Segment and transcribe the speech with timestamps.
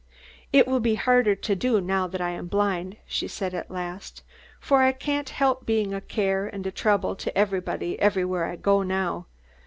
[0.51, 3.75] "It will be harder to do now that I am blind," she said, at the
[3.75, 4.23] last,
[4.59, 8.81] "for I can't help being a care and a trouble to everybody, everywhere I go
[8.81, 9.27] now.